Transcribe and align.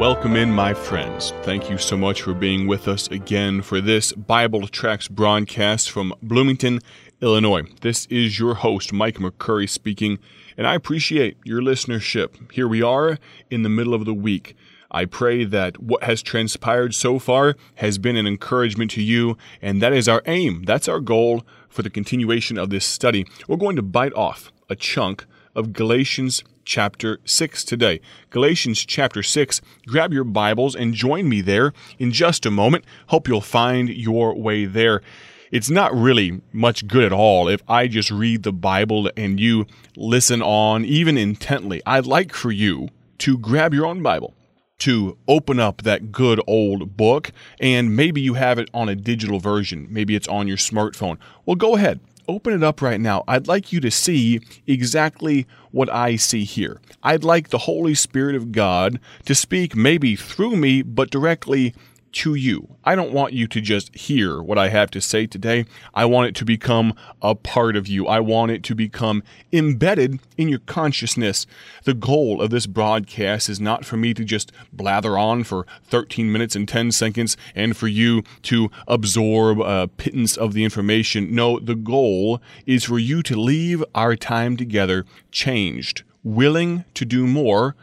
Welcome 0.00 0.34
in, 0.34 0.50
my 0.50 0.74
friends. 0.74 1.32
Thank 1.42 1.70
you 1.70 1.78
so 1.78 1.96
much 1.96 2.22
for 2.22 2.34
being 2.34 2.66
with 2.66 2.88
us 2.88 3.06
again 3.06 3.62
for 3.62 3.80
this 3.80 4.12
Bible 4.12 4.66
Tracts 4.66 5.06
broadcast 5.06 5.88
from 5.88 6.12
Bloomington, 6.20 6.80
Illinois. 7.20 7.62
This 7.80 8.06
is 8.06 8.36
your 8.36 8.54
host, 8.54 8.92
Mike 8.92 9.18
McCurry, 9.18 9.70
speaking, 9.70 10.18
and 10.56 10.66
I 10.66 10.74
appreciate 10.74 11.36
your 11.44 11.62
listenership. 11.62 12.50
Here 12.50 12.66
we 12.66 12.82
are 12.82 13.18
in 13.50 13.62
the 13.62 13.68
middle 13.68 13.94
of 13.94 14.04
the 14.04 14.12
week. 14.12 14.56
I 14.90 15.04
pray 15.04 15.44
that 15.44 15.80
what 15.80 16.02
has 16.02 16.22
transpired 16.22 16.92
so 16.92 17.20
far 17.20 17.54
has 17.76 17.96
been 17.96 18.16
an 18.16 18.26
encouragement 18.26 18.90
to 18.92 19.02
you, 19.02 19.38
and 19.62 19.80
that 19.80 19.92
is 19.92 20.08
our 20.08 20.22
aim. 20.26 20.64
That's 20.64 20.88
our 20.88 21.00
goal 21.00 21.46
for 21.68 21.82
the 21.82 21.90
continuation 21.90 22.58
of 22.58 22.70
this 22.70 22.84
study. 22.84 23.26
We're 23.46 23.56
going 23.56 23.76
to 23.76 23.82
bite 23.82 24.14
off 24.14 24.52
a 24.68 24.74
chunk 24.74 25.24
of 25.54 25.72
Galatians 25.72 26.42
chapter 26.64 27.20
6 27.24 27.64
today. 27.64 28.00
Galatians 28.30 28.84
chapter 28.84 29.22
6. 29.22 29.60
Grab 29.86 30.12
your 30.12 30.24
Bibles 30.24 30.74
and 30.74 30.94
join 30.94 31.28
me 31.28 31.40
there 31.40 31.72
in 31.98 32.12
just 32.12 32.46
a 32.46 32.50
moment. 32.50 32.84
Hope 33.08 33.28
you'll 33.28 33.40
find 33.40 33.88
your 33.88 34.34
way 34.34 34.64
there. 34.64 35.02
It's 35.50 35.70
not 35.70 35.94
really 35.94 36.40
much 36.52 36.86
good 36.88 37.04
at 37.04 37.12
all 37.12 37.48
if 37.48 37.62
I 37.68 37.86
just 37.86 38.10
read 38.10 38.42
the 38.42 38.52
Bible 38.52 39.10
and 39.16 39.38
you 39.38 39.66
listen 39.96 40.42
on, 40.42 40.84
even 40.84 41.16
intently. 41.16 41.80
I'd 41.86 42.06
like 42.06 42.32
for 42.32 42.50
you 42.50 42.88
to 43.18 43.38
grab 43.38 43.72
your 43.72 43.86
own 43.86 44.02
Bible 44.02 44.34
to 44.78 45.16
open 45.28 45.60
up 45.60 45.82
that 45.82 46.10
good 46.10 46.40
old 46.46 46.96
book, 46.96 47.30
and 47.60 47.94
maybe 47.94 48.20
you 48.20 48.34
have 48.34 48.58
it 48.58 48.68
on 48.74 48.88
a 48.88 48.96
digital 48.96 49.38
version. 49.38 49.86
Maybe 49.88 50.16
it's 50.16 50.28
on 50.28 50.48
your 50.48 50.56
smartphone. 50.56 51.18
Well, 51.46 51.56
go 51.56 51.76
ahead 51.76 52.00
open 52.28 52.52
it 52.52 52.62
up 52.62 52.82
right 52.82 53.00
now. 53.00 53.24
I'd 53.28 53.48
like 53.48 53.72
you 53.72 53.80
to 53.80 53.90
see 53.90 54.40
exactly 54.66 55.46
what 55.70 55.92
I 55.92 56.16
see 56.16 56.44
here. 56.44 56.80
I'd 57.02 57.24
like 57.24 57.48
the 57.48 57.58
Holy 57.58 57.94
Spirit 57.94 58.36
of 58.36 58.52
God 58.52 59.00
to 59.26 59.34
speak 59.34 59.74
maybe 59.74 60.16
through 60.16 60.56
me, 60.56 60.82
but 60.82 61.10
directly 61.10 61.74
to 62.14 62.34
you. 62.34 62.76
I 62.84 62.94
don't 62.94 63.12
want 63.12 63.32
you 63.32 63.46
to 63.48 63.60
just 63.60 63.94
hear 63.94 64.42
what 64.42 64.58
I 64.58 64.68
have 64.68 64.90
to 64.92 65.00
say 65.00 65.26
today. 65.26 65.66
I 65.94 66.04
want 66.04 66.28
it 66.28 66.34
to 66.36 66.44
become 66.44 66.94
a 67.20 67.34
part 67.34 67.76
of 67.76 67.88
you. 67.88 68.06
I 68.06 68.20
want 68.20 68.52
it 68.52 68.62
to 68.64 68.74
become 68.74 69.22
embedded 69.52 70.20
in 70.36 70.48
your 70.48 70.60
consciousness. 70.60 71.46
The 71.84 71.94
goal 71.94 72.40
of 72.40 72.50
this 72.50 72.66
broadcast 72.66 73.48
is 73.48 73.60
not 73.60 73.84
for 73.84 73.96
me 73.96 74.14
to 74.14 74.24
just 74.24 74.52
blather 74.72 75.18
on 75.18 75.44
for 75.44 75.66
13 75.84 76.30
minutes 76.30 76.54
and 76.54 76.68
10 76.68 76.92
seconds 76.92 77.36
and 77.54 77.76
for 77.76 77.88
you 77.88 78.22
to 78.42 78.70
absorb 78.86 79.60
a 79.60 79.88
pittance 79.88 80.36
of 80.36 80.54
the 80.54 80.64
information. 80.64 81.34
No, 81.34 81.58
the 81.58 81.74
goal 81.74 82.40
is 82.64 82.84
for 82.84 82.98
you 82.98 83.22
to 83.24 83.36
leave 83.36 83.84
our 83.94 84.14
time 84.14 84.56
together 84.56 85.04
changed, 85.32 86.04
willing 86.22 86.84
to 86.94 87.04
do 87.04 87.26
more 87.26 87.74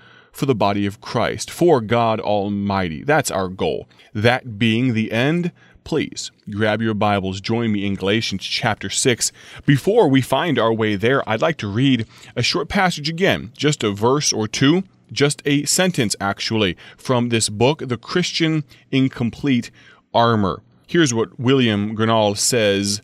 for 0.42 0.48
the 0.48 0.56
body 0.56 0.88
of 0.88 1.00
Christ, 1.02 1.52
for 1.52 1.82
God 1.82 2.20
Almighty. 2.20 3.04
That's 3.04 3.30
our 3.30 3.48
goal. 3.48 3.88
That 4.12 4.58
being 4.58 4.96
the 4.96 5.12
end, 5.12 5.52
please 5.84 6.32
grab 6.50 6.82
your 6.82 6.96
Bibles, 6.96 7.42
join 7.42 7.72
me 7.72 7.86
in 7.86 7.94
Galatians 7.94 8.44
chapter 8.44 8.90
6. 8.90 9.32
Before 9.68 10.08
we 10.08 10.20
find 10.20 10.58
our 10.58 10.74
way 10.74 10.96
there, 10.96 11.22
I'd 11.30 11.44
like 11.44 11.58
to 11.58 11.68
read 11.68 12.08
a 12.36 12.42
short 12.42 12.70
passage 12.70 13.08
again, 13.08 13.52
just 13.56 13.84
a 13.84 13.92
verse 13.92 14.34
or 14.34 14.48
two, 14.48 14.84
just 15.12 15.44
a 15.46 15.64
sentence 15.66 16.16
actually, 16.20 16.76
from 16.98 17.30
this 17.30 17.48
book, 17.48 17.84
The 17.86 17.98
Christian 17.98 18.64
in 18.90 19.10
Complete 19.10 19.70
Armor. 20.12 20.64
Here's 20.88 21.14
what 21.14 21.40
William 21.40 21.96
Gurnall 21.96 22.36
says 22.36 23.04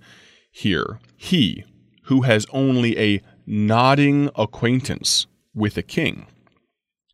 here 0.49 0.97
He 1.15 1.65
who 2.05 2.23
has 2.23 2.47
only 2.49 2.97
a 2.97 3.21
nodding 3.45 4.31
acquaintance 4.35 5.27
with 5.53 5.77
a 5.77 5.83
king 5.83 6.25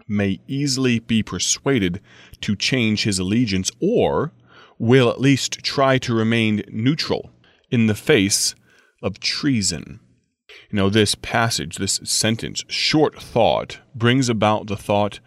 may 0.08 0.40
easily 0.48 1.00
be 1.00 1.24
persuaded 1.24 2.02
to 2.42 2.56
change 2.56 3.04
his 3.04 3.20
allegiance 3.20 3.72
or 3.80 4.32
will 4.78 5.10
at 5.10 5.22
least 5.22 5.64
try 5.64 5.98
to 5.98 6.14
remain 6.14 6.64
neutral 6.70 7.32
in 7.72 7.88
the 7.88 7.96
face 7.96 8.56
of 9.02 9.20
treason. 9.20 10.00
You 10.70 10.78
know, 10.78 10.90
this 10.90 11.16
passage, 11.16 11.78
this 11.78 12.00
sentence, 12.04 12.64
short 12.68 13.22
thought, 13.22 13.80
brings 13.96 14.30
about 14.30 14.68
the 14.68 14.78
thought 14.78 15.20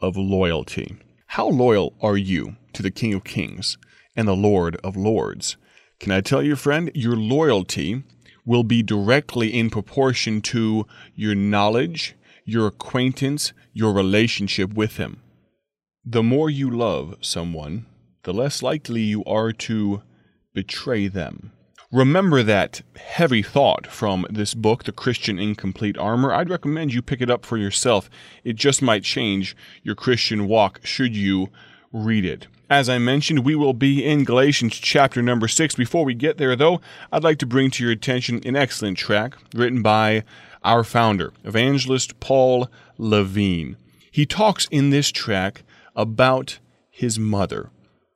of 0.00 0.16
loyalty. 0.16 0.96
How 1.32 1.48
loyal 1.48 1.94
are 2.00 2.16
you 2.16 2.56
to 2.72 2.82
the 2.82 2.90
King 2.90 3.14
of 3.14 3.24
Kings 3.24 3.76
and 4.16 4.26
the 4.26 4.36
Lord 4.36 4.76
of 4.84 4.96
Lords? 4.96 5.56
Can 6.00 6.12
I 6.12 6.20
tell 6.20 6.42
you, 6.42 6.56
friend, 6.56 6.90
your 6.94 7.16
loyalty 7.16 8.02
will 8.46 8.64
be 8.64 8.82
directly 8.82 9.48
in 9.48 9.68
proportion 9.68 10.40
to 10.40 10.86
your 11.14 11.34
knowledge 11.34 12.14
your 12.48 12.66
acquaintance, 12.68 13.52
your 13.74 13.92
relationship 13.92 14.72
with 14.72 14.96
him. 14.96 15.20
The 16.02 16.22
more 16.22 16.48
you 16.48 16.70
love 16.70 17.16
someone, 17.20 17.84
the 18.22 18.32
less 18.32 18.62
likely 18.62 19.02
you 19.02 19.22
are 19.24 19.52
to 19.52 20.02
betray 20.54 21.08
them. 21.08 21.52
Remember 21.92 22.42
that 22.42 22.80
heavy 22.96 23.42
thought 23.42 23.86
from 23.86 24.26
this 24.30 24.54
book, 24.54 24.84
The 24.84 24.92
Christian 24.92 25.38
in 25.38 25.56
Complete 25.56 25.98
Armor. 25.98 26.32
I'd 26.32 26.48
recommend 26.48 26.94
you 26.94 27.02
pick 27.02 27.20
it 27.20 27.30
up 27.30 27.44
for 27.44 27.58
yourself. 27.58 28.08
It 28.44 28.56
just 28.56 28.80
might 28.80 29.04
change 29.04 29.54
your 29.82 29.94
Christian 29.94 30.48
walk 30.48 30.80
should 30.84 31.14
you 31.14 31.48
read 31.92 32.24
it. 32.24 32.46
As 32.70 32.88
I 32.88 32.98
mentioned, 32.98 33.44
we 33.44 33.54
will 33.54 33.74
be 33.74 34.04
in 34.04 34.24
Galatians 34.24 34.76
chapter 34.76 35.22
number 35.22 35.48
6. 35.48 35.74
Before 35.74 36.04
we 36.04 36.14
get 36.14 36.38
there, 36.38 36.56
though, 36.56 36.80
I'd 37.12 37.24
like 37.24 37.38
to 37.38 37.46
bring 37.46 37.70
to 37.72 37.82
your 37.82 37.92
attention 37.92 38.40
an 38.44 38.56
excellent 38.56 38.96
tract 38.96 39.38
written 39.54 39.82
by 39.82 40.24
our 40.62 40.84
founder, 40.84 41.32
evangelist 41.44 42.20
Paul 42.20 42.70
Levine. 42.96 43.76
He 44.10 44.26
talks 44.26 44.66
in 44.70 44.90
this 44.90 45.10
tract 45.10 45.62
about 45.94 46.58
his 46.90 47.18
mother. 47.18 47.70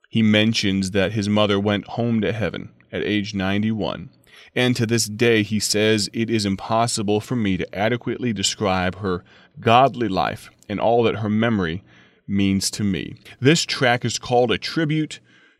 He 0.09 0.21
mentions 0.21 0.91
that 0.91 1.13
his 1.13 1.29
mother 1.29 1.59
went 1.59 1.87
home 1.87 2.21
to 2.21 2.33
heaven 2.33 2.69
at 2.91 3.03
age 3.03 3.33
91. 3.33 4.09
And 4.55 4.75
to 4.75 4.85
this 4.85 5.05
day, 5.05 5.41
he 5.43 5.59
says, 5.59 6.09
it 6.13 6.29
is 6.29 6.45
impossible 6.45 7.19
for 7.19 7.35
me 7.35 7.57
to 7.57 7.75
adequately 7.75 8.33
describe 8.33 8.97
her 8.97 9.23
godly 9.59 10.07
life 10.07 10.51
and 10.69 10.79
all 10.79 11.03
that 11.03 11.17
her 11.17 11.29
memory 11.29 11.83
means 12.27 12.69
to 12.71 12.83
me. 12.83 13.15
This 13.39 13.63
tract 13.63 14.05
is 14.05 14.19
called 14.19 14.51
A 14.51 14.57
Tribute 14.57 15.19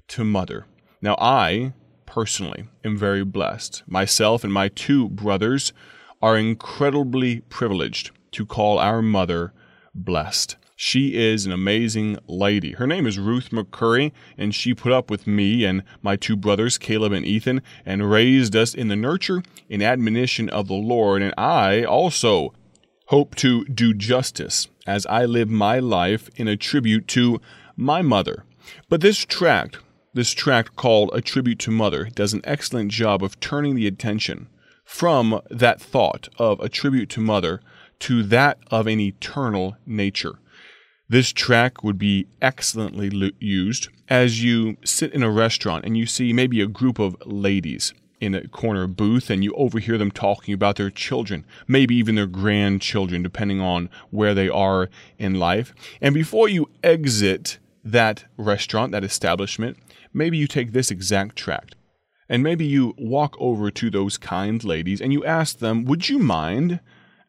to 0.10 0.24
Mother. 0.24 0.66
Now, 1.02 1.16
I 1.20 1.74
personally 2.06 2.66
am 2.84 2.98
very 2.98 3.24
blessed. 3.24 3.84
Myself 3.88 4.44
and 4.44 4.54
my 4.54 4.68
two 4.68 5.10
brothers 5.10 5.74
are 6.23 6.38
incredibly 6.38 7.41
privileged 7.41 8.09
to 8.31 8.45
call 8.45 8.79
our 8.79 9.01
mother 9.01 9.51
blessed. 9.94 10.56
She 10.73 11.16
is 11.16 11.45
an 11.45 11.51
amazing 11.51 12.17
lady. 12.28 12.72
Her 12.72 12.88
name 12.88 13.06
is 13.06 13.19
Ruth 13.19 13.50
McCurry, 13.50 14.13
and 14.38 14.56
she 14.56 14.73
put 14.73 14.94
up 14.94 15.11
with 15.11 15.28
me 15.28 15.66
and 15.66 15.84
my 16.01 16.16
two 16.16 16.38
brothers, 16.38 16.78
Caleb 16.78 17.11
and 17.11 17.25
Ethan, 17.25 17.61
and 17.85 18.09
raised 18.09 18.56
us 18.56 18.73
in 18.73 18.88
the 18.88 18.95
nurture 18.95 19.44
and 19.69 19.84
admonition 19.84 20.47
of 20.47 20.69
the 20.69 20.75
Lord. 20.75 21.22
And 21.22 21.34
I 21.38 21.84
also 21.84 22.53
hope 23.07 23.35
to 23.35 23.66
do 23.66 23.94
justice 23.94 24.69
as 24.88 25.05
I 25.07 25.25
live 25.25 25.50
my 25.50 25.79
life 25.79 26.29
in 26.38 26.47
a 26.47 26.55
tribute 26.55 27.05
to 27.09 27.41
my 27.75 28.01
mother. 28.01 28.45
But 28.88 29.01
this 29.01 29.25
tract, 29.25 29.78
this 30.13 30.31
tract 30.31 30.78
called 30.78 31.09
A 31.11 31.19
Tribute 31.19 31.59
to 31.59 31.72
Mother, 31.72 32.05
does 32.05 32.31
an 32.31 32.41
excellent 32.45 32.91
job 32.91 33.22
of 33.22 33.41
turning 33.41 33.75
the 33.75 33.88
attention 33.88 34.47
from 34.84 35.42
that 35.50 35.82
thought 35.82 36.30
of 36.38 36.60
a 36.60 36.70
tribute 36.70 37.10
to 37.10 37.22
Mother 37.22 37.62
to 38.00 38.24
that 38.24 38.58
of 38.70 38.88
an 38.88 39.00
eternal 39.00 39.78
nature. 39.86 40.40
This 41.10 41.32
tract 41.32 41.84
would 41.84 41.98
be 41.98 42.28
excellently 42.42 43.34
used 43.40 43.90
as 44.10 44.44
you 44.44 44.78
sit 44.84 45.14
in 45.14 45.24
a 45.24 45.30
restaurant 45.30 45.86
and 45.86 45.98
you 45.98 46.06
see 46.06 46.34
maybe 46.34 46.62
a 46.62 46.68
group 46.68 47.00
of 47.00 47.16
ladies 47.26 47.94
in 48.20 48.34
a 48.34 48.48
corner 48.48 48.88
booth 48.88 49.30
and 49.30 49.44
you 49.44 49.54
overhear 49.54 49.98
them 49.98 50.12
talking 50.12 50.54
about 50.54 50.78
their 50.78 50.90
children, 50.90 51.46
maybe 51.68 51.96
even 51.96 52.16
their 52.16 52.28
grandchildren, 52.28 53.22
depending 53.22 53.60
on 53.60 53.90
where 54.12 54.34
they 54.34 54.50
are 54.50 54.90
in 55.18 55.36
life. 55.36 55.74
And 56.02 56.14
before 56.14 56.47
you 56.47 56.70
exit 56.84 57.59
that 57.84 58.26
restaurant, 58.38 58.94
that 58.94 59.03
establishment, 59.03 59.78
maybe 60.14 60.38
you 60.38 60.47
take 60.47 60.72
this 60.72 60.90
exact 60.90 61.36
tract 61.36 61.76
and 62.29 62.43
maybe 62.43 62.66
you 62.66 62.93
walk 62.97 63.35
over 63.40 63.72
to 63.72 63.90
those 63.90 64.17
kind 64.17 64.64
ladies 64.64 65.02
and 65.02 65.14
you 65.14 65.25
ask 65.25 65.59
them, 65.59 65.85
Would 65.85 66.09
you 66.09 66.20
mind, 66.20 66.79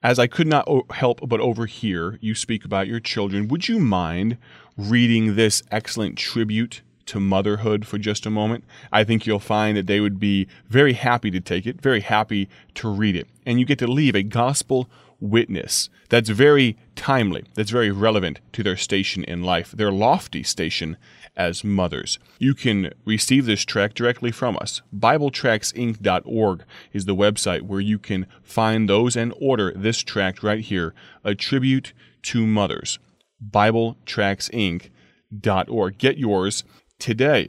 as 0.02 0.18
I 0.18 0.26
could 0.26 0.46
not 0.46 0.68
help 0.92 1.26
but 1.28 1.40
overhear 1.40 2.18
you 2.20 2.34
speak 2.34 2.64
about 2.64 2.86
your 2.86 3.00
children, 3.00 3.48
would 3.48 3.68
you 3.68 3.78
mind 3.78 4.36
reading 4.76 5.36
this 5.36 5.62
excellent 5.70 6.18
tribute 6.18 6.82
to 7.06 7.20
motherhood 7.20 7.86
for 7.86 7.98
just 7.98 8.26
a 8.26 8.30
moment? 8.30 8.64
I 8.92 9.04
think 9.04 9.26
you'll 9.26 9.38
find 9.38 9.76
that 9.76 9.86
they 9.86 10.00
would 10.00 10.18
be 10.18 10.46
very 10.68 10.94
happy 10.94 11.30
to 11.30 11.40
take 11.40 11.66
it, 11.66 11.80
very 11.80 12.00
happy 12.00 12.48
to 12.76 12.88
read 12.88 13.16
it. 13.16 13.28
And 13.44 13.58
you 13.58 13.66
get 13.66 13.78
to 13.80 13.86
leave 13.86 14.14
a 14.14 14.22
gospel 14.22 14.88
witness 15.24 15.88
that's 16.08 16.28
very 16.28 16.76
timely, 16.94 17.42
that's 17.54 17.70
very 17.70 17.90
relevant 17.90 18.38
to 18.52 18.62
their 18.62 18.76
station 18.76 19.24
in 19.24 19.42
life, 19.42 19.72
their 19.72 19.90
lofty 19.90 20.44
station 20.44 20.96
as 21.34 21.64
mothers. 21.64 22.20
You 22.38 22.54
can 22.54 22.92
receive 23.04 23.46
this 23.46 23.64
tract 23.64 23.96
directly 23.96 24.30
from 24.30 24.56
us. 24.60 24.82
BibleTractsInc.org 24.96 26.64
is 26.92 27.06
the 27.06 27.16
website 27.16 27.62
where 27.62 27.80
you 27.80 27.98
can 27.98 28.28
find 28.42 28.88
those 28.88 29.16
and 29.16 29.34
order 29.40 29.72
this 29.74 30.04
tract 30.04 30.44
right 30.44 30.60
here, 30.60 30.94
A 31.24 31.34
Tribute 31.34 31.92
to 32.22 32.46
Mothers. 32.46 33.00
BibleTractsInc.org 33.44 35.98
Get 35.98 36.16
yours 36.16 36.62
today. 37.00 37.48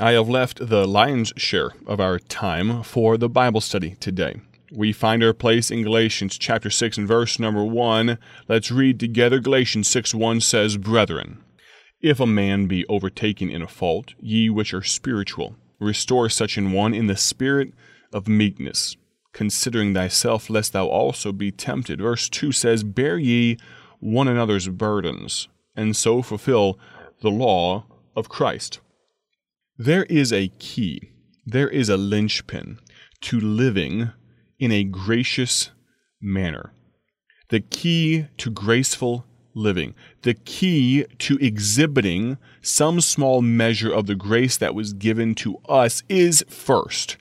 I 0.00 0.12
have 0.12 0.28
left 0.28 0.68
the 0.68 0.86
lion's 0.86 1.34
share 1.36 1.72
of 1.86 2.00
our 2.00 2.18
time 2.18 2.82
for 2.82 3.18
the 3.18 3.28
Bible 3.28 3.60
study 3.60 3.96
today. 4.00 4.40
We 4.70 4.92
find 4.92 5.24
our 5.24 5.32
place 5.32 5.70
in 5.70 5.82
Galatians 5.82 6.36
chapter 6.36 6.68
6 6.68 6.98
and 6.98 7.08
verse 7.08 7.38
number 7.38 7.64
1. 7.64 8.18
Let's 8.48 8.70
read 8.70 9.00
together. 9.00 9.38
Galatians 9.38 9.88
6 9.88 10.14
1 10.14 10.40
says, 10.42 10.76
Brethren, 10.76 11.42
if 12.02 12.20
a 12.20 12.26
man 12.26 12.66
be 12.66 12.86
overtaken 12.86 13.48
in 13.48 13.62
a 13.62 13.66
fault, 13.66 14.12
ye 14.20 14.50
which 14.50 14.74
are 14.74 14.82
spiritual, 14.82 15.56
restore 15.80 16.28
such 16.28 16.58
an 16.58 16.72
one 16.72 16.92
in 16.92 17.06
the 17.06 17.16
spirit 17.16 17.72
of 18.12 18.28
meekness, 18.28 18.96
considering 19.32 19.94
thyself, 19.94 20.50
lest 20.50 20.74
thou 20.74 20.86
also 20.86 21.32
be 21.32 21.50
tempted. 21.50 22.00
Verse 22.00 22.28
2 22.28 22.52
says, 22.52 22.84
Bear 22.84 23.18
ye 23.18 23.56
one 24.00 24.28
another's 24.28 24.68
burdens, 24.68 25.48
and 25.74 25.96
so 25.96 26.20
fulfill 26.20 26.78
the 27.22 27.30
law 27.30 27.86
of 28.14 28.28
Christ. 28.28 28.80
There 29.78 30.04
is 30.04 30.30
a 30.30 30.48
key, 30.58 31.12
there 31.46 31.68
is 31.68 31.88
a 31.88 31.96
linchpin 31.96 32.80
to 33.22 33.40
living 33.40 34.12
in 34.58 34.72
a 34.72 34.84
gracious 34.84 35.70
manner. 36.20 36.72
The 37.50 37.60
key 37.60 38.26
to 38.38 38.50
graceful 38.50 39.24
living, 39.54 39.94
the 40.22 40.34
key 40.34 41.04
to 41.18 41.36
exhibiting 41.38 42.38
some 42.60 43.00
small 43.00 43.42
measure 43.42 43.92
of 43.92 44.06
the 44.06 44.14
grace 44.14 44.56
that 44.56 44.74
was 44.74 44.92
given 44.92 45.34
to 45.36 45.58
us 45.68 46.02
is 46.08 46.44
first 46.48 47.16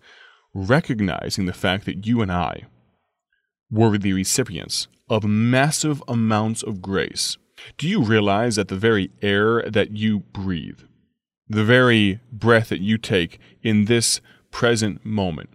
recognizing 0.54 1.46
the 1.46 1.54
fact 1.54 1.86
that 1.86 2.06
you 2.06 2.22
and 2.22 2.32
I 2.32 2.64
were 3.70 3.98
the 3.98 4.14
recipients 4.14 4.88
of 5.10 5.24
massive 5.24 6.04
amounts 6.08 6.64
of 6.64 6.82
grace. 6.82 7.38
Do 7.78 7.88
you 7.88 8.02
realize 8.02 8.56
that 8.56 8.68
the 8.68 8.76
very 8.76 9.12
air 9.22 9.64
that 9.70 9.92
you 9.92 10.20
breathe, 10.20 10.80
the 11.48 11.64
very 11.64 12.20
breath 12.32 12.70
that 12.70 12.82
you 12.82 12.98
take 12.98 13.40
in 13.62 13.86
this 13.86 14.22
present 14.52 15.06
moment 15.06 15.50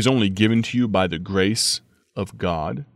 is 0.00 0.06
only 0.06 0.30
given 0.30 0.62
to 0.62 0.78
you 0.78 0.88
by 0.88 1.06
the 1.06 1.18
grace 1.18 1.82
of 2.16 2.38
God? 2.38 2.86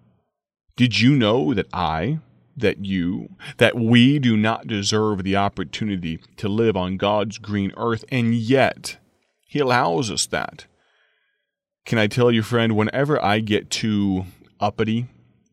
Did 0.74 1.00
you 1.00 1.14
know 1.14 1.52
that 1.52 1.68
I, 1.70 2.18
that 2.56 2.82
you, 2.82 3.28
that 3.58 3.76
we 3.76 4.18
do 4.18 4.38
not 4.38 4.66
deserve 4.66 5.22
the 5.22 5.36
opportunity 5.36 6.18
to 6.38 6.48
live 6.48 6.76
on 6.78 6.96
God's 6.96 7.36
green 7.36 7.72
earth, 7.76 8.04
and 8.08 8.34
yet 8.34 8.96
He 9.46 9.58
allows 9.58 10.10
us 10.10 10.24
that? 10.26 10.64
Can 11.84 11.98
I 11.98 12.06
tell 12.06 12.32
you, 12.32 12.42
friend, 12.42 12.74
whenever 12.74 13.22
I 13.22 13.40
get 13.40 13.68
too 13.68 14.24
uppity, 14.58 15.06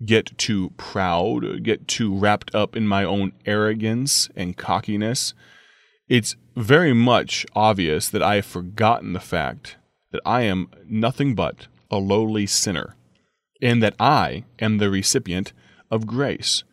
get 0.06 0.38
too 0.38 0.72
proud, 0.78 1.64
get 1.64 1.86
too 1.86 2.16
wrapped 2.16 2.56
up 2.56 2.78
in 2.78 2.88
my 2.88 3.04
own 3.04 3.34
arrogance 3.46 4.30
and 4.38 4.56
cockiness, 4.56 5.34
it's 6.08 6.38
very 6.56 6.94
much 6.94 7.46
obvious 7.54 8.10
that 8.10 8.24
I 8.24 8.36
have 8.36 8.46
forgotten 8.46 9.12
the 9.12 9.20
fact 9.20 9.76
that 10.12 10.22
I 10.26 10.42
am 10.42 10.70
nothing 10.86 11.36
but 11.36 11.68
a 11.90 11.98
lowly 11.98 12.46
sinner 12.46 12.96
and 13.62 13.82
that 13.84 13.96
I 14.00 14.44
am 14.60 14.78
the 14.78 14.90
recipient 14.90 15.54
of 15.90 16.08
grace. 16.08 16.64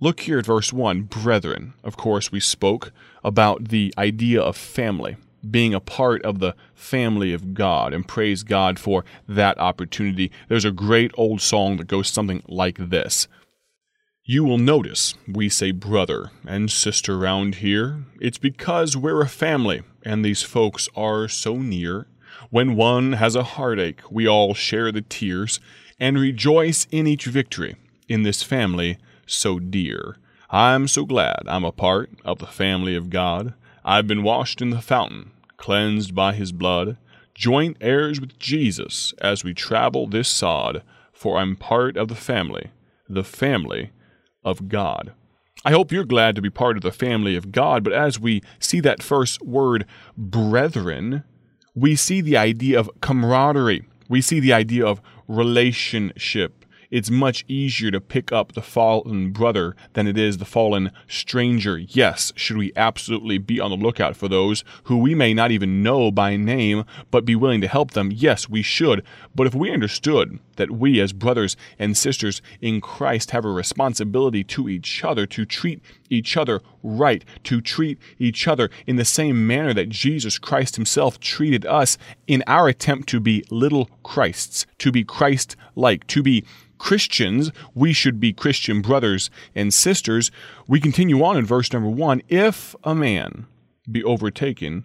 Look 0.00 0.20
here 0.20 0.38
at 0.38 0.46
verse 0.46 0.72
1 0.72 1.02
Brethren, 1.02 1.74
of 1.82 1.96
course, 1.96 2.30
we 2.30 2.40
spoke 2.40 2.92
about 3.24 3.68
the 3.68 3.94
idea 3.96 4.40
of 4.42 4.56
family, 4.56 5.16
being 5.48 5.72
a 5.72 5.80
part 5.80 6.22
of 6.22 6.38
the 6.38 6.54
family 6.74 7.32
of 7.32 7.54
God, 7.54 7.94
and 7.94 8.06
praise 8.06 8.42
God 8.42 8.78
for 8.78 9.04
that 9.28 9.58
opportunity. 9.58 10.30
There's 10.48 10.64
a 10.64 10.70
great 10.70 11.12
old 11.16 11.40
song 11.40 11.78
that 11.78 11.86
goes 11.86 12.08
something 12.08 12.42
like 12.46 12.76
this 12.78 13.26
you 14.28 14.42
will 14.42 14.58
notice 14.58 15.14
we 15.28 15.48
say 15.48 15.70
brother 15.70 16.32
and 16.44 16.68
sister 16.68 17.16
round 17.16 17.56
here. 17.56 18.06
It's 18.20 18.38
because 18.38 18.96
we're 18.96 19.22
a 19.22 19.28
family 19.28 19.84
and 20.02 20.24
these 20.24 20.42
folks 20.42 20.88
are 20.96 21.28
so 21.28 21.58
near. 21.58 22.08
When 22.50 22.76
one 22.76 23.14
has 23.14 23.34
a 23.34 23.42
heartache, 23.42 24.00
we 24.10 24.28
all 24.28 24.54
share 24.54 24.92
the 24.92 25.02
tears 25.02 25.58
and 25.98 26.18
rejoice 26.18 26.86
in 26.90 27.06
each 27.06 27.24
victory 27.24 27.76
in 28.08 28.22
this 28.22 28.42
family 28.42 28.98
so 29.26 29.58
dear. 29.58 30.16
I'm 30.50 30.86
so 30.86 31.04
glad 31.04 31.42
I'm 31.48 31.64
a 31.64 31.72
part 31.72 32.10
of 32.24 32.38
the 32.38 32.46
family 32.46 32.94
of 32.94 33.10
God. 33.10 33.54
I've 33.84 34.06
been 34.06 34.22
washed 34.22 34.62
in 34.62 34.70
the 34.70 34.80
fountain, 34.80 35.32
cleansed 35.56 36.14
by 36.14 36.34
his 36.34 36.52
blood, 36.52 36.98
joint 37.34 37.76
heirs 37.80 38.20
with 38.20 38.38
Jesus 38.38 39.12
as 39.20 39.42
we 39.42 39.52
travel 39.52 40.06
this 40.06 40.28
sod, 40.28 40.82
for 41.12 41.38
I'm 41.38 41.56
part 41.56 41.96
of 41.96 42.08
the 42.08 42.14
family, 42.14 42.70
the 43.08 43.24
family 43.24 43.90
of 44.44 44.68
God. 44.68 45.12
I 45.64 45.72
hope 45.72 45.90
you're 45.90 46.04
glad 46.04 46.36
to 46.36 46.42
be 46.42 46.50
part 46.50 46.76
of 46.76 46.84
the 46.84 46.92
family 46.92 47.34
of 47.34 47.50
God, 47.50 47.82
but 47.82 47.92
as 47.92 48.20
we 48.20 48.40
see 48.60 48.78
that 48.80 49.02
first 49.02 49.42
word, 49.42 49.84
brethren, 50.16 51.24
we 51.76 51.94
see 51.94 52.20
the 52.20 52.36
idea 52.36 52.80
of 52.80 52.90
camaraderie. 53.00 53.84
We 54.08 54.20
see 54.20 54.40
the 54.40 54.52
idea 54.52 54.84
of 54.84 55.00
relationship 55.28 56.64
it's 56.90 57.10
much 57.10 57.44
easier 57.48 57.90
to 57.90 58.00
pick 58.00 58.32
up 58.32 58.52
the 58.52 58.62
fallen 58.62 59.32
brother 59.32 59.74
than 59.94 60.06
it 60.06 60.16
is 60.18 60.38
the 60.38 60.44
fallen 60.44 60.90
stranger. 61.08 61.78
Yes, 61.78 62.32
should 62.36 62.56
we 62.56 62.72
absolutely 62.76 63.38
be 63.38 63.60
on 63.60 63.70
the 63.70 63.76
lookout 63.76 64.16
for 64.16 64.28
those 64.28 64.64
who 64.84 64.98
we 64.98 65.14
may 65.14 65.34
not 65.34 65.50
even 65.50 65.82
know 65.82 66.10
by 66.10 66.36
name, 66.36 66.84
but 67.10 67.24
be 67.24 67.36
willing 67.36 67.60
to 67.60 67.68
help 67.68 67.92
them? 67.92 68.10
Yes, 68.12 68.48
we 68.48 68.62
should. 68.62 69.02
But 69.34 69.46
if 69.46 69.54
we 69.54 69.72
understood 69.72 70.38
that 70.56 70.70
we, 70.70 71.00
as 71.00 71.12
brothers 71.12 71.56
and 71.78 71.96
sisters 71.96 72.40
in 72.60 72.80
Christ, 72.80 73.30
have 73.30 73.44
a 73.44 73.50
responsibility 73.50 74.42
to 74.44 74.68
each 74.68 75.04
other 75.04 75.26
to 75.26 75.44
treat 75.44 75.80
each 76.08 76.36
other 76.36 76.60
right, 76.82 77.24
to 77.44 77.60
treat 77.60 77.98
each 78.18 78.46
other 78.46 78.70
in 78.86 78.96
the 78.96 79.04
same 79.04 79.46
manner 79.46 79.74
that 79.74 79.88
Jesus 79.88 80.38
Christ 80.38 80.76
Himself 80.76 81.18
treated 81.20 81.66
us 81.66 81.98
in 82.26 82.42
our 82.46 82.68
attempt 82.68 83.08
to 83.10 83.20
be 83.20 83.44
little 83.50 83.90
Christs, 84.02 84.66
to 84.78 84.92
be 84.92 85.04
Christ 85.04 85.56
like, 85.74 86.06
to 86.08 86.22
be 86.22 86.44
Christians, 86.86 87.50
we 87.74 87.92
should 87.92 88.20
be 88.20 88.32
Christian 88.32 88.80
brothers 88.80 89.28
and 89.56 89.74
sisters. 89.74 90.30
We 90.68 90.78
continue 90.78 91.20
on 91.24 91.36
in 91.36 91.44
verse 91.44 91.72
number 91.72 91.90
one 91.90 92.22
if 92.28 92.76
a 92.84 92.94
man 92.94 93.48
be 93.90 94.04
overtaken 94.04 94.84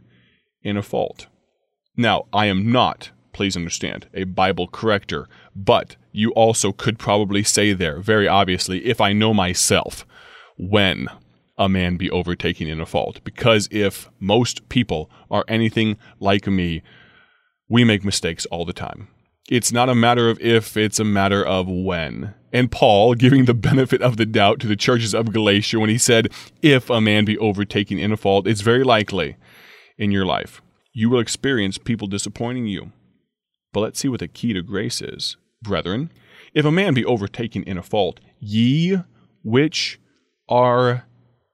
in 0.63 0.77
a 0.77 0.81
fault. 0.81 1.27
Now, 1.95 2.25
I 2.33 2.47
am 2.47 2.71
not, 2.71 3.11
please 3.33 3.55
understand, 3.55 4.07
a 4.15 4.23
Bible 4.23 4.67
corrector, 4.67 5.29
but 5.55 5.95
you 6.11 6.31
also 6.31 6.71
could 6.71 6.97
probably 6.97 7.43
say 7.43 7.71
there, 7.71 7.99
very 7.99 8.27
obviously, 8.27 8.87
if 8.87 8.99
I 8.99 9.13
know 9.13 9.31
myself, 9.31 10.03
when 10.57 11.07
a 11.55 11.69
man 11.69 11.97
be 11.97 12.09
overtaken 12.09 12.67
in 12.67 12.81
a 12.81 12.87
fault. 12.87 13.23
Because 13.23 13.69
if 13.69 14.09
most 14.19 14.67
people 14.69 15.11
are 15.29 15.45
anything 15.47 15.97
like 16.19 16.47
me, 16.47 16.81
we 17.69 17.83
make 17.83 18.03
mistakes 18.03 18.47
all 18.47 18.65
the 18.65 18.73
time. 18.73 19.07
It's 19.51 19.71
not 19.71 19.89
a 19.89 19.95
matter 19.95 20.29
of 20.29 20.39
if, 20.39 20.75
it's 20.77 20.99
a 20.99 21.03
matter 21.03 21.45
of 21.45 21.67
when. 21.67 22.33
And 22.51 22.71
Paul, 22.71 23.13
giving 23.23 23.45
the 23.45 23.53
benefit 23.53 24.01
of 24.01 24.17
the 24.17 24.25
doubt 24.25 24.59
to 24.61 24.67
the 24.67 24.75
churches 24.75 25.13
of 25.13 25.33
Galatia 25.33 25.79
when 25.79 25.89
he 25.89 25.99
said, 25.99 26.29
If 26.63 26.89
a 26.89 26.99
man 26.99 27.25
be 27.25 27.37
overtaken 27.37 27.99
in 27.99 28.11
a 28.11 28.17
fault, 28.17 28.47
it's 28.47 28.61
very 28.61 28.83
likely 28.83 29.35
in 29.97 30.09
your 30.09 30.25
life 30.25 30.61
you 30.93 31.09
will 31.09 31.19
experience 31.19 31.77
people 31.77 32.07
disappointing 32.07 32.67
you. 32.67 32.91
But 33.73 33.81
let's 33.81 33.99
see 33.99 34.07
what 34.07 34.19
the 34.19 34.27
key 34.27 34.53
to 34.53 34.61
grace 34.61 35.01
is. 35.01 35.37
Brethren, 35.61 36.11
if 36.53 36.65
a 36.65 36.71
man 36.71 36.93
be 36.93 37.05
overtaken 37.05 37.63
in 37.63 37.77
a 37.77 37.83
fault, 37.83 38.19
ye 38.39 38.97
which 39.43 39.99
are 40.49 41.05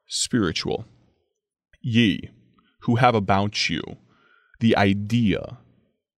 spiritual, 0.08 0.86
ye 1.82 2.32
who 2.82 2.96
have 2.96 3.14
about 3.14 3.70
you 3.70 3.82
the 4.60 4.76
idea 4.76 5.58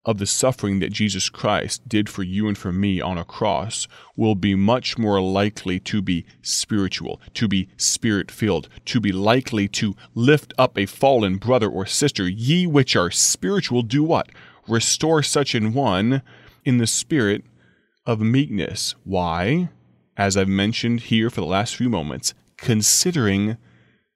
of 0.05 0.17
the 0.17 0.25
suffering 0.25 0.79
that 0.79 0.93
Jesus 0.93 1.29
Christ 1.29 1.87
did 1.87 2.09
for 2.09 2.23
you 2.23 2.47
and 2.47 2.57
for 2.57 2.71
me 2.71 3.01
on 3.01 3.17
a 3.17 3.25
cross 3.25 3.87
will 4.15 4.35
be 4.35 4.55
much 4.55 4.97
more 4.97 5.21
likely 5.21 5.79
to 5.81 6.01
be 6.01 6.25
spiritual, 6.41 7.21
to 7.33 7.47
be 7.47 7.67
spirit 7.77 8.31
filled, 8.31 8.69
to 8.85 8.99
be 8.99 9.11
likely 9.11 9.67
to 9.67 9.95
lift 10.15 10.53
up 10.57 10.77
a 10.77 10.85
fallen 10.85 11.37
brother 11.37 11.69
or 11.69 11.85
sister. 11.85 12.27
Ye 12.27 12.65
which 12.65 12.95
are 12.95 13.11
spiritual, 13.11 13.81
do 13.81 14.03
what? 14.03 14.29
Restore 14.67 15.21
such 15.21 15.53
an 15.53 15.73
one 15.73 16.21
in 16.63 16.77
the 16.77 16.87
spirit 16.87 17.43
of 18.05 18.21
meekness. 18.21 18.95
Why? 19.03 19.69
As 20.15 20.37
I've 20.37 20.47
mentioned 20.47 21.01
here 21.01 21.29
for 21.29 21.41
the 21.41 21.47
last 21.47 21.75
few 21.75 21.89
moments, 21.89 22.33
considering 22.57 23.57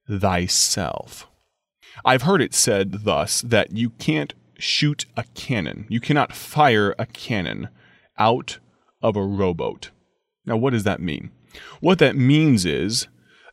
thyself. 0.09 1.27
I've 2.03 2.23
heard 2.23 2.41
it 2.41 2.53
said 2.53 3.03
thus 3.03 3.41
that 3.41 3.71
you 3.71 3.91
can't 3.91 4.33
shoot 4.57 5.05
a 5.17 5.23
cannon. 5.35 5.85
You 5.89 5.99
cannot 5.99 6.35
fire 6.35 6.95
a 6.97 7.05
cannon 7.05 7.69
out 8.17 8.59
of 9.01 9.15
a 9.15 9.23
rowboat. 9.23 9.91
Now, 10.45 10.57
what 10.57 10.71
does 10.71 10.83
that 10.83 11.01
mean? 11.01 11.31
What 11.79 11.99
that 11.99 12.15
means 12.15 12.65
is 12.65 13.07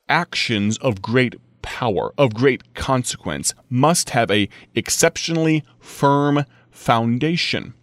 actions 0.09 0.78
of 0.78 1.02
great 1.02 1.35
power, 1.62 2.12
of 2.16 2.35
great 2.35 2.75
consequence, 2.75 3.54
must 3.69 4.11
have 4.11 4.30
a 4.30 4.49
exceptionally 4.75 5.64
firm 5.78 6.45
foundation. 6.71 7.75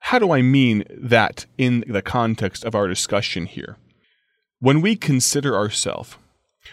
How 0.00 0.18
do 0.18 0.30
I 0.32 0.42
mean 0.42 0.84
that 0.88 1.46
in 1.58 1.84
the 1.88 2.02
context 2.02 2.64
of 2.64 2.74
our 2.74 2.86
discussion 2.86 3.46
here? 3.46 3.76
When 4.60 4.80
we 4.80 4.96
consider 4.96 5.56
ourselves 5.56 6.16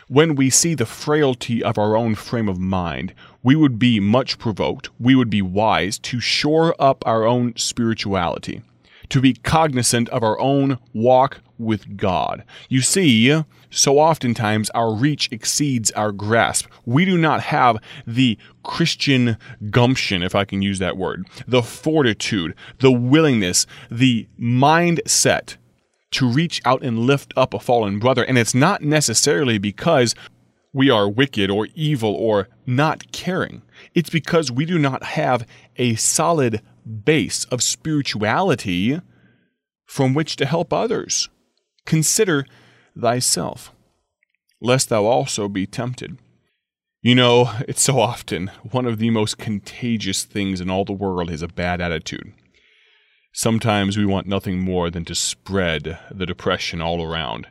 When 0.08 0.36
we 0.36 0.50
see 0.50 0.76
the 0.76 0.86
frailty 0.86 1.64
of 1.64 1.78
our 1.78 1.96
own 1.96 2.16
frame 2.16 2.50
of 2.50 2.60
mind, 2.60 3.14
we 3.42 3.56
would 3.56 3.80
be 3.80 4.00
much 4.00 4.38
provoked, 4.38 4.90
we 5.00 5.16
would 5.16 5.30
be 5.30 5.42
wise 5.42 6.00
to 6.00 6.20
shore 6.20 6.76
up 6.80 7.04
our 7.06 7.26
own 7.26 7.54
spirituality, 7.56 8.62
to 9.10 9.22
be 9.22 9.34
cognizant 9.34 10.10
of 10.10 10.24
our 10.24 10.40
own 10.40 10.78
walk 10.94 11.42
with 11.58 11.98
God. 11.98 12.44
You 12.70 12.82
see, 12.82 13.44
so 13.70 13.98
oftentimes 14.00 14.70
our 14.72 14.94
reach 14.94 15.30
exceeds 15.32 15.92
our 15.92 16.12
grasp. 16.12 16.68
We 16.86 17.06
do 17.06 17.18
not 17.18 17.42
have 17.42 17.78
the 18.06 18.38
Christian 18.64 19.38
gumption, 19.70 20.24
if 20.24 20.36
I 20.36 20.46
can 20.46 20.62
use 20.62 20.80
that 20.80 20.98
word, 20.98 21.26
the 21.48 21.64
fortitude, 21.64 22.56
the 22.80 22.92
willingness, 22.92 23.66
the 23.90 24.28
mindset 24.40 25.58
to 26.14 26.28
reach 26.28 26.62
out 26.66 26.84
and 26.84 27.00
lift 27.00 27.34
up 27.36 27.54
a 27.54 27.60
fallen 27.60 28.00
brother. 28.00 28.24
And 28.24 28.38
it's 28.38 28.56
not 28.56 28.82
necessarily 28.82 29.58
because 29.58 30.16
we 30.74 30.90
are 30.90 31.10
wicked 31.10 31.50
or 31.52 31.68
evil 31.76 32.14
or 32.16 32.50
not 32.66 33.12
caring. 33.12 33.62
It's 33.94 34.10
because 34.10 34.52
we 34.52 34.66
do 34.66 34.80
not 34.80 35.04
have 35.04 35.48
a 35.78 35.96
solid 35.96 36.62
base 37.06 37.46
of 37.46 37.62
spirituality 37.62 39.00
from 39.86 40.14
which 40.14 40.36
to 40.38 40.46
help 40.46 40.74
others. 40.74 41.30
Consider 41.86 42.46
thyself, 43.00 43.72
lest 44.62 44.90
thou 44.90 45.06
also 45.06 45.48
be 45.48 45.68
tempted. 45.68 46.18
You 47.02 47.16
know, 47.16 47.52
it's 47.68 47.82
so 47.82 48.00
often 48.00 48.50
one 48.72 48.86
of 48.86 48.98
the 48.98 49.10
most 49.10 49.38
contagious 49.38 50.24
things 50.24 50.62
in 50.62 50.70
all 50.70 50.86
the 50.86 50.94
world 50.94 51.30
is 51.30 51.42
a 51.42 51.48
bad 51.48 51.82
attitude. 51.82 52.34
Sometimes 53.36 53.98
we 53.98 54.06
want 54.06 54.28
nothing 54.28 54.60
more 54.60 54.92
than 54.92 55.06
to 55.06 55.16
spread 55.16 55.98
the 56.12 56.28
depression 56.28 56.84
all 56.84 57.02
around. 57.02 57.48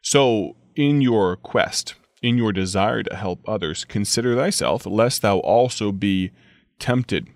So, 0.00 0.56
in 0.74 1.02
your 1.02 1.36
quest, 1.36 1.94
in 2.22 2.38
your 2.38 2.52
desire 2.52 3.02
to 3.02 3.14
help 3.14 3.46
others, 3.46 3.84
consider 3.84 4.34
thyself, 4.34 4.86
lest 4.86 5.20
thou 5.20 5.38
also 5.40 5.92
be 5.92 6.30
tempted. 6.78 7.28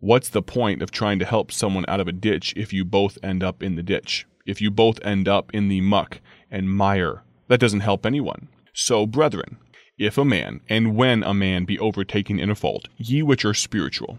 What's 0.00 0.30
the 0.30 0.40
point 0.40 0.80
of 0.80 0.90
trying 0.90 1.18
to 1.18 1.26
help 1.26 1.52
someone 1.52 1.84
out 1.88 2.00
of 2.00 2.08
a 2.08 2.12
ditch 2.12 2.54
if 2.56 2.72
you 2.72 2.86
both 2.86 3.18
end 3.22 3.44
up 3.44 3.62
in 3.62 3.76
the 3.76 3.82
ditch? 3.82 4.26
If 4.46 4.62
you 4.62 4.70
both 4.70 4.98
end 5.04 5.28
up 5.28 5.52
in 5.52 5.68
the 5.68 5.82
muck 5.82 6.20
and 6.50 6.74
mire? 6.74 7.22
That 7.48 7.60
doesn't 7.60 7.80
help 7.80 8.06
anyone. 8.06 8.48
So, 8.72 9.04
brethren, 9.06 9.58
if 9.98 10.16
a 10.16 10.24
man, 10.24 10.62
and 10.70 10.96
when 10.96 11.22
a 11.22 11.34
man 11.34 11.66
be 11.66 11.78
overtaken 11.78 12.38
in 12.38 12.48
a 12.48 12.54
fault, 12.54 12.88
ye 12.96 13.22
which 13.22 13.44
are 13.44 13.54
spiritual, 13.54 14.18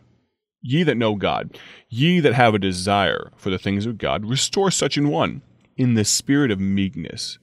Ye 0.68 0.82
that 0.82 0.98
know 0.98 1.14
God, 1.14 1.60
ye 1.90 2.20
that 2.22 2.34
have 2.34 2.56
a 2.56 2.60
desire 2.60 3.32
for 3.38 3.52
the 3.52 3.60
things 3.60 3.86
of 3.86 4.00
God, 4.00 4.26
restore 4.26 4.72
such 4.72 4.98
an 4.98 5.10
one 5.10 5.44
in 5.78 5.94
the 5.94 6.04
spirit 6.04 6.50
of 6.50 6.60
meekness. 6.60 7.38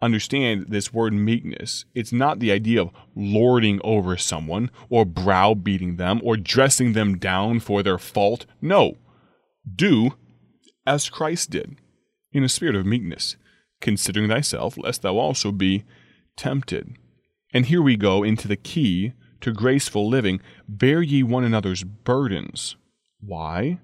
Understand 0.00 0.64
this 0.70 0.90
word 0.90 1.12
meekness. 1.12 1.84
It's 1.94 2.12
not 2.12 2.38
the 2.38 2.50
idea 2.50 2.80
of 2.80 2.92
lording 3.14 3.78
over 3.84 4.16
someone 4.16 4.70
or 4.88 5.04
browbeating 5.04 5.96
them 5.96 6.22
or 6.24 6.38
dressing 6.38 6.94
them 6.94 7.18
down 7.18 7.60
for 7.60 7.82
their 7.82 7.98
fault. 7.98 8.46
No. 8.62 8.96
Do 9.70 10.14
as 10.86 11.10
Christ 11.10 11.50
did 11.50 11.76
in 12.32 12.42
a 12.42 12.48
spirit 12.48 12.74
of 12.74 12.86
meekness, 12.86 13.36
considering 13.82 14.30
thyself, 14.30 14.78
lest 14.78 15.02
thou 15.02 15.18
also 15.18 15.52
be 15.52 15.84
tempted. 16.38 16.96
And 17.52 17.66
here 17.66 17.82
we 17.82 17.98
go 17.98 18.22
into 18.22 18.48
the 18.48 18.56
key 18.56 19.12
to 19.40 19.52
graceful 19.52 20.08
living, 20.08 20.40
bear 20.68 21.02
ye 21.02 21.22
one 21.22 21.44
another's 21.44 21.84
burdens. 21.84 22.76
Why? 23.20 23.78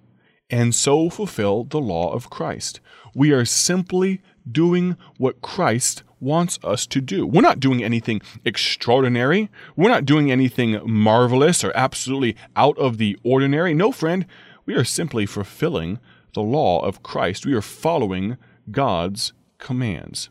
And 0.50 0.74
so 0.74 1.08
fulfill 1.08 1.64
the 1.64 1.80
law 1.80 2.12
of 2.12 2.30
Christ. 2.30 2.80
We 3.14 3.32
are 3.32 3.44
simply 3.44 4.20
doing 4.50 4.96
what 5.16 5.40
Christ 5.40 6.02
wants 6.20 6.58
us 6.62 6.86
to 6.86 7.00
do. 7.00 7.26
We're 7.26 7.40
not 7.40 7.60
doing 7.60 7.82
anything 7.82 8.22
extraordinary. 8.44 9.50
We're 9.76 9.88
not 9.88 10.04
doing 10.04 10.30
anything 10.30 10.80
marvelous 10.84 11.64
or 11.64 11.72
absolutely 11.74 12.36
out 12.54 12.78
of 12.78 12.98
the 12.98 13.18
ordinary. 13.24 13.74
No, 13.74 13.92
friend, 13.92 14.26
we 14.64 14.74
are 14.74 14.84
simply 14.84 15.26
fulfilling 15.26 15.98
the 16.34 16.42
law 16.42 16.84
of 16.84 17.02
Christ. 17.02 17.44
We 17.44 17.54
are 17.54 17.62
following 17.62 18.36
God's 18.70 19.32
commands. 19.58 20.28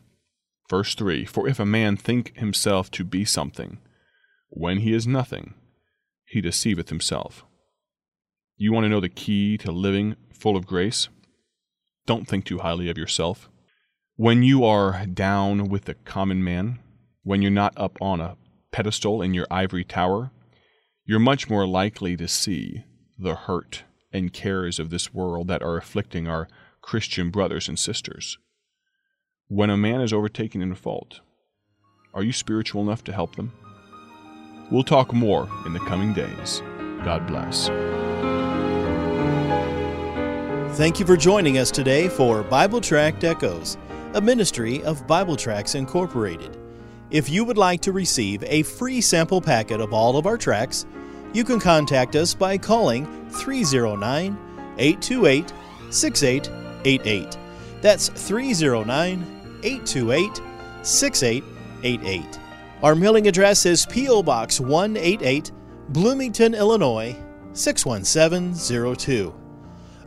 Verse 0.70 0.94
3 0.94 1.26
For 1.26 1.46
if 1.46 1.60
a 1.60 1.66
man 1.66 1.96
think 1.96 2.36
himself 2.36 2.90
to 2.92 3.04
be 3.04 3.24
something, 3.24 3.78
when 4.54 4.78
he 4.78 4.92
is 4.92 5.06
nothing, 5.06 5.54
he 6.26 6.40
deceiveth 6.40 6.90
himself. 6.90 7.44
You 8.56 8.72
want 8.72 8.84
to 8.84 8.88
know 8.88 9.00
the 9.00 9.08
key 9.08 9.56
to 9.58 9.72
living 9.72 10.16
full 10.30 10.56
of 10.56 10.66
grace? 10.66 11.08
Don't 12.06 12.28
think 12.28 12.44
too 12.44 12.58
highly 12.58 12.90
of 12.90 12.98
yourself. 12.98 13.48
When 14.16 14.42
you 14.42 14.64
are 14.64 15.06
down 15.06 15.68
with 15.68 15.86
the 15.86 15.94
common 15.94 16.44
man, 16.44 16.80
when 17.22 17.40
you're 17.40 17.50
not 17.50 17.72
up 17.78 17.96
on 18.00 18.20
a 18.20 18.36
pedestal 18.72 19.22
in 19.22 19.32
your 19.32 19.46
ivory 19.50 19.84
tower, 19.84 20.30
you're 21.06 21.18
much 21.18 21.48
more 21.48 21.66
likely 21.66 22.16
to 22.16 22.28
see 22.28 22.84
the 23.18 23.34
hurt 23.34 23.84
and 24.12 24.32
cares 24.32 24.78
of 24.78 24.90
this 24.90 25.14
world 25.14 25.48
that 25.48 25.62
are 25.62 25.78
afflicting 25.78 26.28
our 26.28 26.46
Christian 26.82 27.30
brothers 27.30 27.68
and 27.68 27.78
sisters. 27.78 28.36
When 29.48 29.70
a 29.70 29.76
man 29.76 30.02
is 30.02 30.12
overtaken 30.12 30.60
in 30.60 30.72
a 30.72 30.76
fault, 30.76 31.20
are 32.12 32.22
you 32.22 32.32
spiritual 32.32 32.82
enough 32.82 33.02
to 33.04 33.12
help 33.12 33.36
them? 33.36 33.52
We'll 34.72 34.82
talk 34.82 35.12
more 35.12 35.50
in 35.66 35.74
the 35.74 35.80
coming 35.80 36.14
days. 36.14 36.62
God 37.04 37.26
bless. 37.26 37.68
Thank 40.78 40.98
you 40.98 41.04
for 41.04 41.18
joining 41.18 41.58
us 41.58 41.70
today 41.70 42.08
for 42.08 42.42
Bible 42.42 42.80
Tract 42.80 43.22
Echoes, 43.22 43.76
a 44.14 44.20
ministry 44.22 44.82
of 44.84 45.06
Bible 45.06 45.36
Tracts 45.36 45.74
Incorporated. 45.74 46.56
If 47.10 47.28
you 47.28 47.44
would 47.44 47.58
like 47.58 47.82
to 47.82 47.92
receive 47.92 48.42
a 48.44 48.62
free 48.62 49.02
sample 49.02 49.42
packet 49.42 49.78
of 49.78 49.92
all 49.92 50.16
of 50.16 50.24
our 50.24 50.38
tracts, 50.38 50.86
you 51.34 51.44
can 51.44 51.60
contact 51.60 52.16
us 52.16 52.32
by 52.32 52.56
calling 52.56 53.28
309 53.28 54.38
828 54.78 55.52
6888. 55.90 57.36
That's 57.82 58.08
309 58.08 59.60
828 59.62 60.40
6888. 60.82 62.41
Our 62.82 62.94
mailing 62.96 63.28
address 63.28 63.64
is 63.64 63.86
P.O. 63.86 64.24
Box 64.24 64.58
188, 64.58 65.52
Bloomington, 65.90 66.54
Illinois 66.54 67.14
61702. 67.52 69.32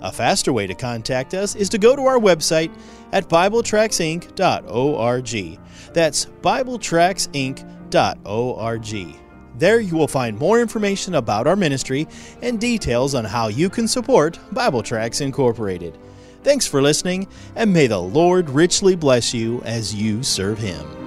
A 0.01 0.11
faster 0.11 0.51
way 0.51 0.67
to 0.67 0.75
contact 0.75 1.33
us 1.33 1.55
is 1.55 1.69
to 1.69 1.77
go 1.77 1.95
to 1.95 2.01
our 2.01 2.19
website 2.19 2.69
at 3.13 3.29
BibleTractsInc.org. 3.29 5.59
That's 5.93 6.25
BibleTractsInc.org. 6.25 9.15
There 9.57 9.79
you 9.79 9.95
will 9.95 10.09
find 10.09 10.37
more 10.37 10.59
information 10.59 11.15
about 11.15 11.47
our 11.47 11.55
ministry 11.55 12.09
and 12.41 12.59
details 12.59 13.15
on 13.15 13.23
how 13.23 13.47
you 13.47 13.69
can 13.69 13.87
support 13.87 14.37
Bible 14.51 14.83
Tracts 14.83 15.21
Incorporated. 15.21 15.97
Thanks 16.43 16.67
for 16.67 16.81
listening, 16.81 17.29
and 17.55 17.71
may 17.71 17.87
the 17.87 18.01
Lord 18.01 18.49
richly 18.49 18.97
bless 18.97 19.33
you 19.33 19.61
as 19.61 19.95
you 19.95 20.23
serve 20.23 20.59
Him. 20.59 21.04